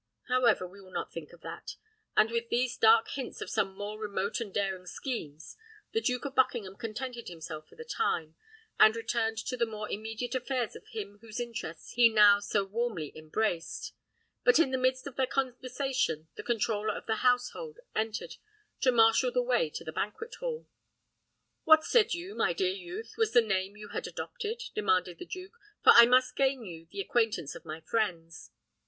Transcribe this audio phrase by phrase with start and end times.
[0.29, 1.75] However, we will not think of that!"
[2.17, 5.55] And with these dark hints of some more remote and daring schemes,
[5.91, 8.33] the Duke of Buckingham contented himself for the time,
[8.79, 13.15] and returned to the more immediate affairs of him whose interest he now so warmly
[13.15, 13.93] embraced.
[14.43, 18.37] But in the midst of their conversation, the controller of the household entered
[18.79, 20.67] to marshal the way to the banquet hall.
[21.63, 25.53] "What said you, my dear youth, was the name you had adopted?" demanded the duke;
[25.83, 28.49] "for I must gain you the acquaintance of my friends."